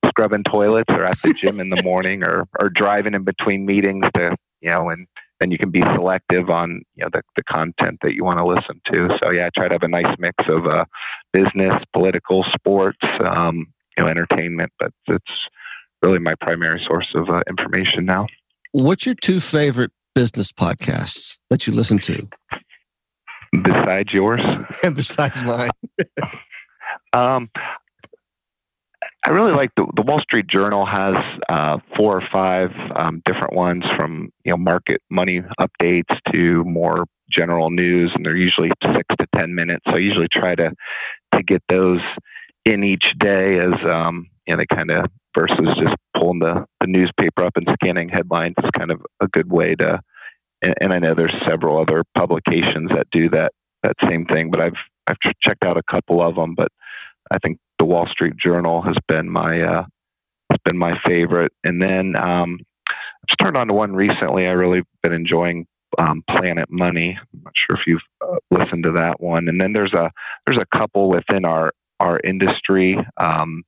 [0.06, 4.06] scrubbing toilets or at the gym in the morning or or driving in between meetings
[4.14, 5.06] to you know and
[5.40, 8.44] then you can be selective on you know the, the content that you want to
[8.44, 9.08] listen to.
[9.22, 10.84] So yeah i try to have a nice mix of uh,
[11.32, 15.32] business political sports um, you know entertainment but it's
[16.02, 18.26] really my primary source of uh, information now.
[18.72, 22.28] What's your two favorite business podcasts that you listen to?
[23.62, 24.40] Besides yours?
[24.82, 25.70] And besides mine.
[27.12, 27.50] Um,
[29.24, 31.14] I really like the, the Wall Street Journal has
[31.48, 37.04] uh, four or five um, different ones from you know market money updates to more
[37.30, 39.84] general news, and they're usually six to ten minutes.
[39.88, 40.72] So I usually try to
[41.34, 42.00] to get those
[42.64, 45.06] in each day as um, you know they kind of
[45.36, 49.50] versus just pulling the, the newspaper up and scanning headlines is kind of a good
[49.50, 50.00] way to.
[50.62, 53.52] And, and I know there's several other publications that do that
[53.82, 56.68] that same thing, but I've I've checked out a couple of them, but
[57.30, 59.84] I think the Wall Street Journal has been my uh,
[60.50, 61.52] has been my favorite.
[61.64, 62.94] And then um, I
[63.28, 64.46] just turned on to one recently.
[64.46, 65.66] I really been enjoying
[65.98, 67.18] um, Planet Money.
[67.18, 69.48] I'm not sure if you've uh, listened to that one.
[69.48, 70.10] And then there's a
[70.46, 73.62] there's a couple within our our industry um,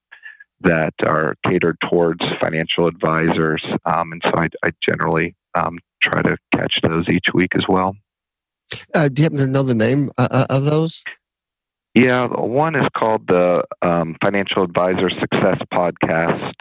[0.61, 6.37] that are catered towards financial advisors, um, and so I, I generally um, try to
[6.55, 7.95] catch those each week as well.
[8.95, 11.03] Uh, do you happen to know the name uh, uh of those?
[11.95, 16.55] Yeah, one is called the um, Financial Advisor Success Podcast.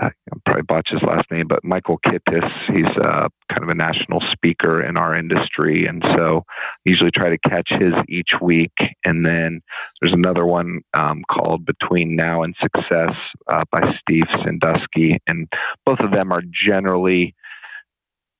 [0.00, 0.10] I
[0.46, 2.50] probably botch his last name, but Michael Kitces.
[2.74, 7.28] He's uh, kind of a national speaker in our industry, and so I usually try
[7.28, 8.72] to catch his each week.
[9.04, 9.60] And then
[10.00, 13.12] there's another one um, called Between Now and Success
[13.48, 15.16] uh, by Steve Sanduski.
[15.26, 15.46] And
[15.84, 17.34] both of them are generally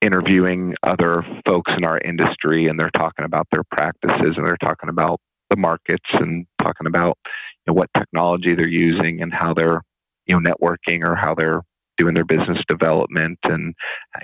[0.00, 4.88] interviewing other folks in our industry and they're talking about their practices and they're talking
[4.88, 5.20] about
[5.52, 9.82] the markets and talking about you know, what technology they're using and how they're
[10.26, 11.60] you know networking or how they're
[11.98, 13.74] doing their business development and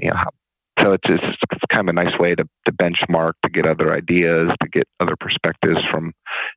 [0.01, 0.31] you know how,
[0.81, 4.51] so it's, it's kind of a nice way to, to benchmark to get other ideas
[4.63, 6.13] to get other perspectives from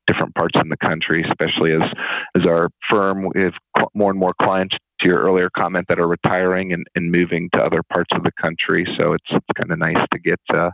[0.07, 1.81] different parts in the country especially as
[2.37, 3.53] as our firm we have
[3.93, 7.61] more and more clients to your earlier comment that are retiring and, and moving to
[7.61, 10.69] other parts of the country so it's, it's kind of nice to get uh,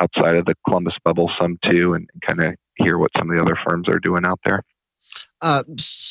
[0.00, 3.42] outside of the columbus bubble some too and kind of hear what some of the
[3.42, 4.62] other firms are doing out there
[5.40, 5.64] uh,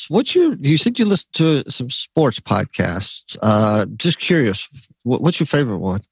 [0.09, 0.55] what's your?
[0.55, 3.37] You said you listen to some sports podcasts.
[3.41, 4.67] Uh, just curious,
[5.03, 6.03] what, what's your favorite one?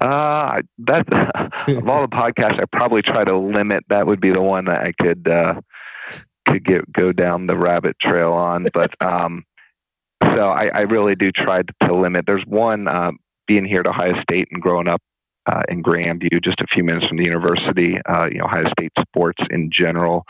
[0.00, 1.06] Uh, that
[1.68, 3.84] of all the podcasts, I probably try to limit.
[3.88, 5.60] That would be the one that I could uh,
[6.46, 8.66] could get go down the rabbit trail on.
[8.72, 9.44] But um,
[10.36, 12.24] so I, I really do try to, to limit.
[12.26, 13.12] There's one uh,
[13.46, 15.00] being here at Ohio State and growing up
[15.46, 17.98] uh, in Grandview, just a few minutes from the university.
[18.08, 20.24] Uh, you know, Ohio State sports in general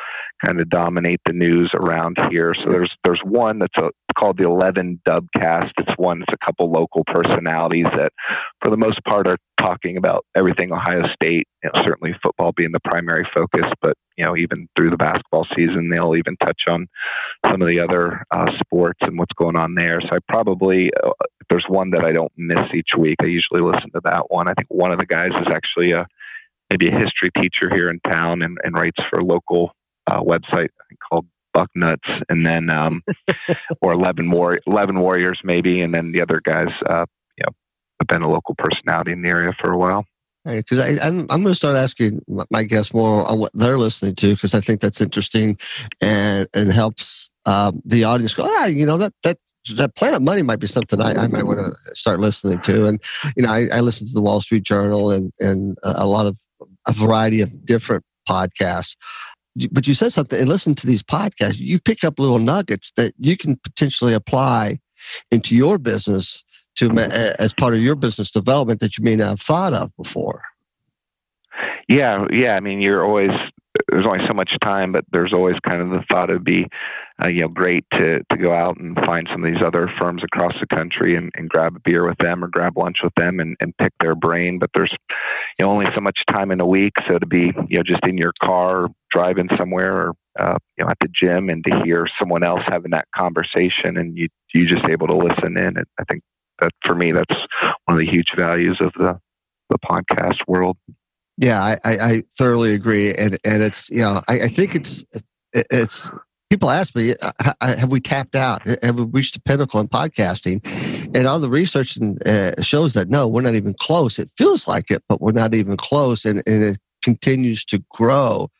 [0.44, 2.54] kind of dominate the news around here.
[2.54, 5.72] So there's there's one that's a, called the Eleven Dubcast.
[5.78, 6.22] It's one.
[6.22, 8.12] It's a couple local personalities that,
[8.62, 11.48] for the most part, are talking about everything Ohio State.
[11.62, 15.46] You know, certainly football being the primary focus, but you know even through the basketball
[15.56, 16.86] season, they'll even touch on
[17.46, 20.00] some of the other uh, sports and what's going on there.
[20.00, 21.10] So I probably uh,
[21.50, 24.48] there's one that I don't miss each week, I usually listen to that one.
[24.48, 26.06] I think one of the guys is actually a
[26.70, 29.72] maybe a history teacher here in town and, and writes for a local
[30.10, 30.68] uh, website
[31.10, 33.02] called Bucknuts, and then um,
[33.80, 37.52] or Eleven War Eleven Warriors maybe, and then the other guys, uh, you know,
[38.00, 40.04] have been a local personality in the area for a while.
[40.44, 44.16] Because hey, I'm I'm going to start asking my guests more on what they're listening
[44.16, 45.56] to because I think that's interesting
[46.00, 49.38] and and helps um, the audience go ah you know that that
[49.76, 52.86] that Planet Money might be something I, I might want to start listening to.
[52.86, 53.00] And
[53.36, 56.36] you know, I, I listen to the Wall Street Journal and and a lot of
[56.86, 58.96] a variety of different podcasts
[59.70, 63.14] but you said something and listen to these podcasts you pick up little nuggets that
[63.18, 64.78] you can potentially apply
[65.30, 66.42] into your business
[66.76, 67.10] to mm-hmm.
[67.38, 70.42] as part of your business development that you may not have thought of before.
[71.88, 73.30] Yeah yeah i mean you're always
[73.90, 76.66] there's only so much time, but there's always kind of the thought it'd be,
[77.22, 80.22] uh, you know, great to to go out and find some of these other firms
[80.22, 83.40] across the country and, and grab a beer with them or grab lunch with them
[83.40, 84.58] and, and pick their brain.
[84.58, 84.94] But there's
[85.58, 88.04] you know only so much time in a week, so to be you know just
[88.06, 92.06] in your car driving somewhere or uh, you know at the gym and to hear
[92.18, 95.76] someone else having that conversation and you you just able to listen in.
[95.76, 96.22] And I think
[96.60, 97.40] that for me that's
[97.84, 99.18] one of the huge values of the
[99.70, 100.76] the podcast world.
[101.38, 105.04] Yeah, I, I, thoroughly agree, and and it's you know I, I think it's
[105.52, 106.10] it's
[106.52, 108.60] people ask me uh, have we tapped out?
[108.82, 110.60] Have we reached the pinnacle in podcasting?
[111.16, 114.18] And all the research uh, shows that no we're not even close.
[114.18, 118.50] It feels like it but we're not even close and, and it continues to grow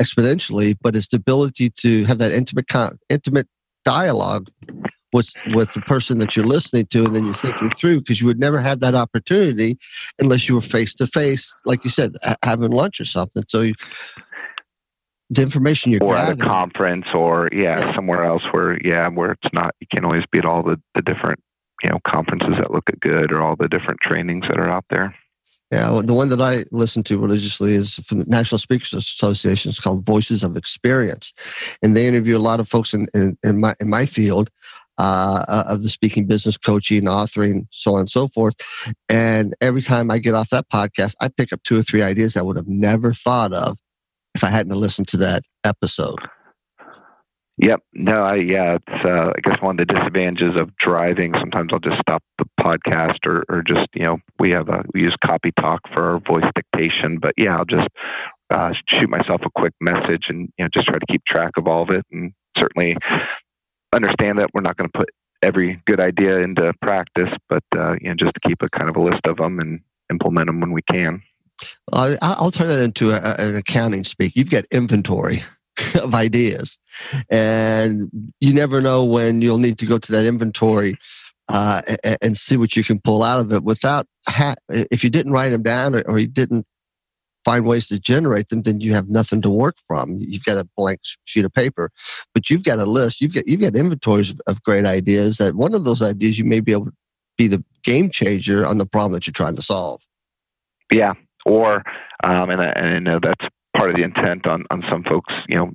[0.00, 2.66] exponentially but its the ability to have that intimate
[3.08, 3.48] intimate
[3.82, 4.50] dialogue
[5.14, 8.26] with with the person that you're listening to and then you're thinking through because you
[8.26, 9.78] would never have that opportunity
[10.18, 12.12] unless you were face to face like you said
[12.44, 13.42] having lunch or something.
[13.48, 13.74] So you,
[15.30, 16.40] the information you're or gathering.
[16.40, 20.04] at a conference or yeah, yeah, somewhere else where yeah where it's not you can't
[20.04, 21.40] always be at all the, the different
[21.82, 25.14] you know conferences that look good or all the different trainings that are out there
[25.70, 29.68] yeah, the one that I listen to religiously is from the National Speakers Association.
[29.68, 31.34] It's called Voices of Experience,
[31.82, 34.48] and they interview a lot of folks in, in, in my in my field
[34.96, 38.54] uh, uh, of the speaking business, coaching, authoring, so on and so forth.
[39.10, 42.36] And every time I get off that podcast, I pick up two or three ideas
[42.36, 43.78] I would have never thought of
[44.38, 46.20] if I hadn't listened to that episode.
[47.60, 47.80] Yep.
[47.92, 51.34] No, I, yeah, it's, uh, I guess one of the disadvantages of driving.
[51.40, 55.00] Sometimes I'll just stop the podcast or, or just, you know, we have a, we
[55.00, 57.88] use Copytalk for our voice dictation, but yeah, I'll just,
[58.50, 61.66] uh, shoot myself a quick message and, you know, just try to keep track of
[61.66, 62.06] all of it.
[62.12, 62.96] And certainly
[63.92, 65.08] understand that we're not going to put
[65.42, 68.96] every good idea into practice, but uh, you know, just to keep a kind of
[68.96, 69.80] a list of them and
[70.12, 71.22] implement them when we can.
[71.92, 74.36] Uh, I'll turn that into a, an accounting speak.
[74.36, 75.44] You've got inventory
[75.94, 76.78] of ideas,
[77.30, 80.96] and you never know when you'll need to go to that inventory
[81.48, 83.64] uh, and, and, see what you can pull out of it.
[83.64, 86.66] Without ha- if you didn't write them down or, or you didn't
[87.44, 90.18] find ways to generate them, then you have nothing to work from.
[90.18, 91.90] You've got a blank sheet of paper,
[92.34, 93.20] but you've got a list.
[93.20, 95.38] You've got you've got inventories of, of great ideas.
[95.38, 96.92] That one of those ideas you may be able to
[97.38, 100.02] be the game changer on the problem that you're trying to solve.
[100.92, 101.14] Yeah,
[101.46, 101.82] or
[102.24, 105.32] um, and, I, and I know that's part of the intent on on some folks,
[105.48, 105.70] you know,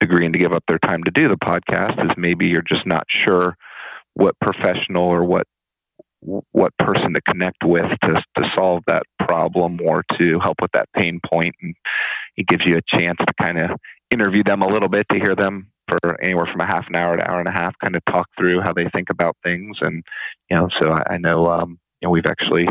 [0.00, 3.04] agreeing to give up their time to do the podcast is maybe you're just not
[3.26, 3.56] sure
[4.14, 5.46] what professional or what
[6.20, 10.88] what person to connect with to to solve that problem or to help with that
[10.96, 11.54] pain point.
[11.62, 11.74] And
[12.36, 13.70] it gives you a chance to kind of
[14.10, 17.16] interview them a little bit to hear them for anywhere from a half an hour
[17.16, 19.78] to hour and a half kind of talk through how they think about things.
[19.80, 20.02] And
[20.50, 22.66] you know so i, I know um you know we've actually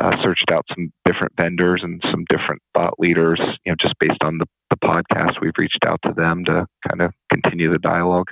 [0.00, 4.22] uh, searched out some different vendors and some different thought leaders you know just based
[4.22, 8.28] on the, the podcast we've reached out to them to kind of continue the dialogue.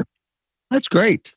[0.70, 1.34] That's great.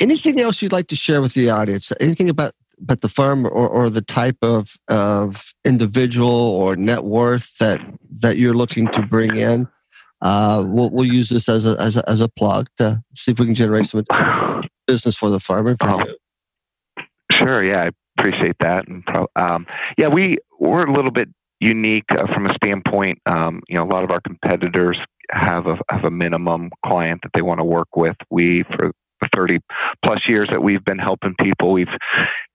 [0.00, 1.92] Anything else you'd like to share with the audience?
[2.00, 7.58] Anything about about the firm or, or the type of of individual or net worth
[7.58, 7.80] that
[8.20, 9.68] that you're looking to bring in?
[10.20, 13.38] Uh, we'll, we'll use this as a, as a as a plug to see if
[13.38, 14.04] we can generate some
[14.86, 17.04] business for the firm and for oh, you.
[17.32, 18.88] Sure, yeah, I appreciate that.
[18.88, 19.04] And
[19.36, 19.66] um,
[19.96, 21.28] yeah, we we're a little bit
[21.60, 23.18] unique uh, from a standpoint.
[23.26, 24.98] Um, you know, a lot of our competitors
[25.30, 28.16] have a have a minimum client that they want to work with.
[28.30, 28.92] We for
[29.34, 29.58] 30
[30.04, 31.86] plus years that we've been helping people, we've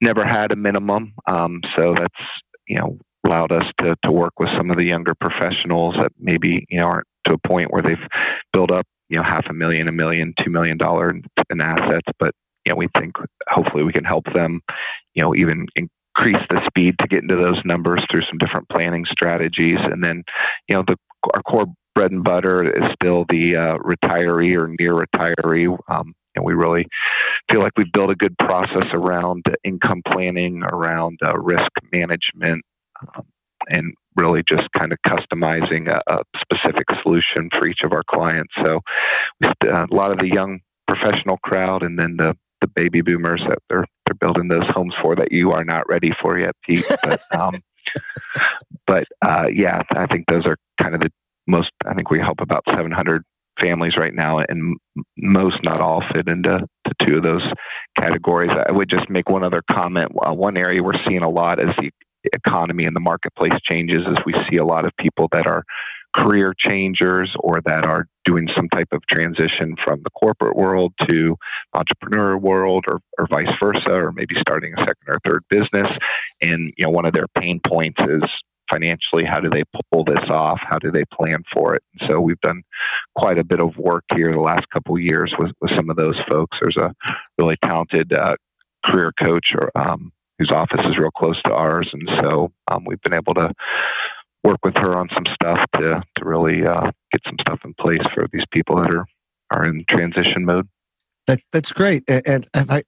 [0.00, 1.12] never had a minimum.
[1.30, 2.14] Um, so that's
[2.68, 6.66] you know allowed us to to work with some of the younger professionals that maybe
[6.68, 7.96] you know aren't to a point where they've
[8.52, 12.06] built up you know half a million, a million, two million dollar in, in assets,
[12.18, 12.34] but
[12.64, 13.14] you know we think
[13.48, 14.60] hopefully we can help them
[15.14, 19.04] you know even increase the speed to get into those numbers through some different planning
[19.10, 20.22] strategies, and then
[20.68, 20.96] you know the
[21.34, 25.76] our core bread and butter is still the uh, retiree or near retiree.
[25.88, 26.86] Um, and we really
[27.50, 32.64] feel like we've built a good process around income planning, around uh, risk management,
[33.00, 33.24] um,
[33.68, 38.52] and really just kind of customizing a, a, specific solution for each of our clients.
[38.64, 38.80] So
[39.44, 39.52] uh,
[39.90, 43.86] a lot of the young professional crowd, and then the the baby boomers that they're
[44.06, 46.84] they're building those homes for that you are not ready for yet, Pete.
[47.02, 47.62] But um,
[48.86, 51.10] but uh, yeah, I think those are kind of the
[51.46, 51.70] most.
[51.86, 53.22] I think we help about 700
[53.62, 54.76] families right now, and
[55.16, 56.60] most, not all, fit into
[57.06, 57.42] two of those
[57.98, 58.50] categories.
[58.50, 60.12] I would just make one other comment.
[60.26, 61.90] Uh, one area we're seeing a lot is the
[62.32, 65.62] economy and the marketplace changes as we see a lot of people that are
[66.16, 71.36] career changers or that are doing some type of transition from the corporate world to
[71.74, 75.90] entrepreneur world or, or vice versa or maybe starting a second or third business.
[76.42, 78.22] And you know one of their pain points is
[78.70, 79.62] financially how do they
[79.92, 80.58] pull this off?
[80.62, 81.82] How do they plan for it?
[81.92, 82.62] And so we've done
[83.14, 84.32] quite a bit of work here.
[84.32, 86.56] The last couple of years with, with some of those folks.
[86.60, 86.92] There's a
[87.38, 88.36] really talented uh,
[88.84, 93.00] career coach or um, whose office is real close to ours, and so um, we've
[93.02, 93.52] been able to
[94.44, 98.06] work with her on some stuff to to really uh, get some stuff in place
[98.14, 99.06] for these people that are
[99.50, 100.68] are in transition mode.
[101.26, 102.82] That that's great, and, and I.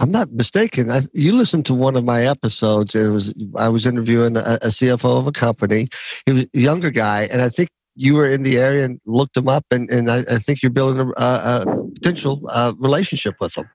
[0.00, 0.92] I'm not mistaken.
[0.92, 2.94] I, you listened to one of my episodes.
[2.94, 5.88] It was I was interviewing a, a CFO of a company.
[6.24, 9.36] He was a younger guy, and I think you were in the area and looked
[9.36, 13.58] him up, and, and I, I think you're building a, a potential uh, relationship with
[13.58, 13.68] him.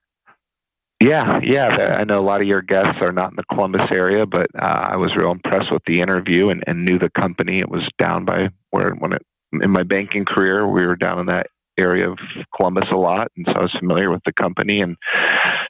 [1.00, 1.96] Yeah, yeah.
[1.98, 4.88] I know a lot of your guests are not in the Columbus area, but uh,
[4.92, 7.58] I was real impressed with the interview and, and knew the company.
[7.58, 9.22] It was down by where when it
[9.62, 11.46] in my banking career, we were down in that
[11.78, 12.18] area of
[12.56, 14.96] Columbus a lot, and so I was familiar with the company and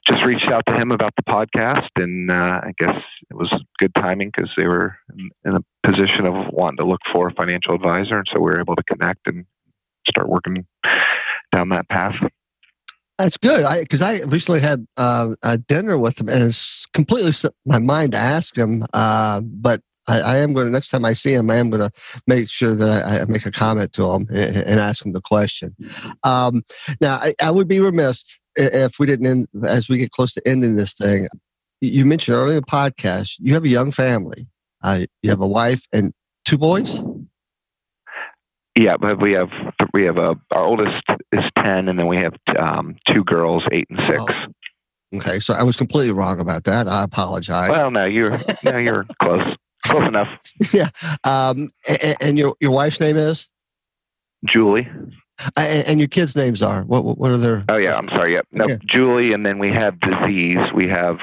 [0.07, 1.89] just reached out to him about the podcast.
[1.95, 2.95] And uh, I guess
[3.29, 7.01] it was good timing because they were in, in, a position of wanting to look
[7.11, 9.45] for a financial advisor, and so we were able to connect and
[10.07, 10.65] start working
[11.51, 12.15] down that path.
[13.17, 13.63] That's good.
[13.63, 17.79] I because I recently had uh, a dinner with him, and it's completely slipped my
[17.79, 18.85] mind to ask him.
[18.93, 21.81] Uh, but I, I, am going to next time I see him, I am going
[21.81, 21.91] to
[22.27, 25.21] make sure that I, I, make a comment to him and, and ask him the
[25.21, 25.75] question.
[26.23, 26.63] Um,
[27.01, 28.23] now, I, I, would be remiss
[28.55, 31.27] if we didn't, end, as we get close to ending this thing.
[31.81, 34.47] You mentioned earlier in the podcast you have a young family.
[34.83, 36.13] Uh, you have a wife and
[36.45, 36.99] two boys.
[38.77, 39.49] Yeah, but we have
[39.93, 41.01] we have a our oldest
[41.31, 44.23] is ten, and then we have um, two girls, eight and six.
[44.27, 45.17] Oh.
[45.17, 46.87] Okay, so I was completely wrong about that.
[46.87, 47.71] I apologize.
[47.71, 49.43] Well, no, you're no, you're close,
[49.85, 50.27] close enough.
[50.73, 50.89] Yeah,
[51.23, 53.47] um, and, and, your your wife's name is
[54.45, 54.89] Julie.
[55.57, 57.03] And, and your kids' names are what?
[57.17, 57.63] What are their?
[57.69, 58.33] Oh yeah, I'm sorry.
[58.33, 58.79] Yep, no, okay.
[58.87, 60.57] Julie, and then we have disease.
[60.73, 61.17] We have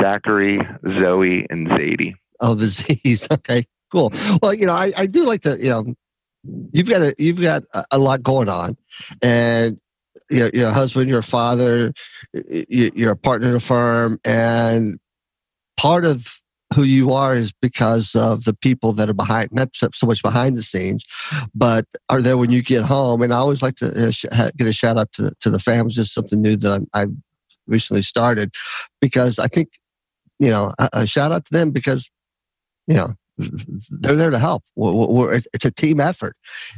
[0.00, 0.58] Zachary,
[1.00, 2.14] Zoe, and Zadie.
[2.40, 3.26] Oh, the Z's.
[3.30, 4.12] Okay, cool.
[4.42, 5.94] Well, you know, I, I do like to, you know,
[6.44, 8.76] you've got a you've got a, lot going on,
[9.20, 9.78] and
[10.30, 11.92] your, your husband, your father,
[12.32, 14.98] you're a partner in a firm, and
[15.76, 16.26] part of
[16.74, 20.56] who you are is because of the people that are behind, not so much behind
[20.56, 21.04] the scenes,
[21.54, 23.22] but are there when you get home.
[23.22, 23.86] And I always like to
[24.32, 25.96] uh, get a shout out to, to the families.
[25.96, 27.06] Just something new that i
[27.66, 28.52] recently started
[29.00, 29.68] because I think,
[30.38, 32.10] you know, a, a shout out to them because,
[32.86, 33.14] you know,
[33.90, 34.62] they're there to help.
[34.76, 36.36] We're, we're, it's a team effort,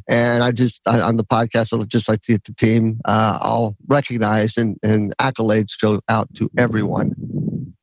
[0.09, 3.01] and I just I, on the podcast I would just like to get the team
[3.05, 7.75] uh, all recognized and, and accolades go out to everyone.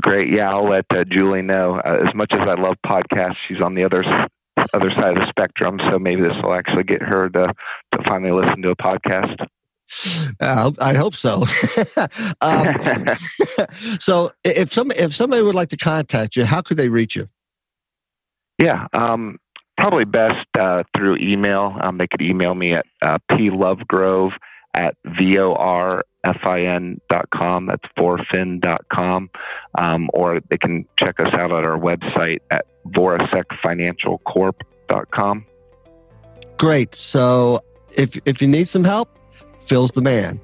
[0.00, 1.80] Great, yeah, I'll let uh, Julie know.
[1.84, 4.02] Uh, as much as I love podcasts, she's on the other
[4.74, 7.52] other side of the spectrum, so maybe this will actually get her to
[7.92, 9.46] to finally listen to a podcast.
[10.40, 11.44] Uh, I hope so.
[12.40, 12.76] um,
[14.00, 17.28] so, if some if somebody would like to contact you, how could they reach you?
[18.58, 19.38] Yeah, um,
[19.76, 21.76] probably best uh, through email.
[21.80, 24.32] Um, they could email me at uh, plovegrove
[24.74, 27.66] at vorfin dot com.
[27.66, 29.30] That's forfin.com.
[29.78, 35.46] Um, or they can check us out at our website at vorasecfinancialcorp.com.
[36.58, 36.94] Great.
[36.94, 37.62] So
[37.96, 39.18] if if you need some help,
[39.60, 40.40] Phil's the man.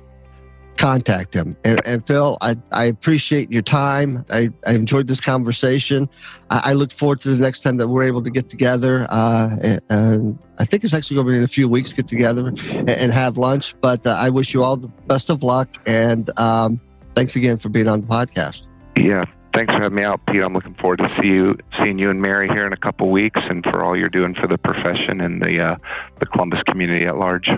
[0.79, 1.57] Contact him.
[1.65, 4.25] And, and Phil, I, I appreciate your time.
[4.31, 6.09] I, I enjoyed this conversation.
[6.51, 9.05] I, I, look forward to the next time that we're able to get together.
[9.11, 12.07] Uh, and, and, I think it's actually going to be in a few weeks, get
[12.07, 13.75] together and, and have lunch.
[13.81, 15.69] But uh, I wish you all the best of luck.
[15.85, 16.81] And um,
[17.17, 18.69] thanks again for being on the podcast.
[18.97, 19.25] Yeah,
[19.55, 20.43] thanks for having me out, Pete.
[20.43, 23.41] I'm looking forward to see you, seeing you and Mary here in a couple weeks,
[23.51, 25.77] and for all you're doing for the profession and the uh,
[26.21, 27.51] the Columbus community at large.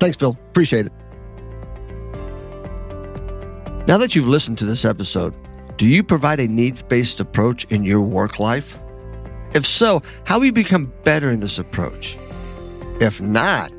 [0.00, 0.36] Thanks, Phil.
[0.50, 0.92] Appreciate it.
[3.88, 5.34] Now that you've listened to this episode,
[5.78, 8.78] do you provide a needs based approach in your work life?
[9.54, 12.18] If so, how will you become better in this approach?
[13.00, 13.72] If not,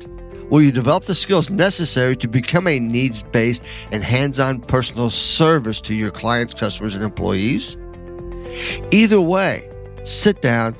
[0.50, 5.10] will you develop the skills necessary to become a needs based and hands on personal
[5.10, 7.76] service to your clients, customers, and employees?
[8.90, 9.70] Either way,
[10.02, 10.74] sit down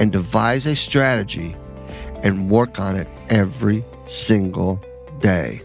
[0.00, 1.54] and devise a strategy
[2.22, 4.80] and work on it every single
[5.20, 5.60] day.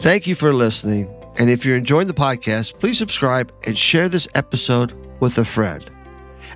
[0.00, 4.28] Thank you for listening and if you're enjoying the podcast, please subscribe and share this
[4.34, 5.90] episode with a friend.